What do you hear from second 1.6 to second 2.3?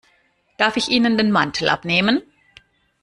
abnehmen?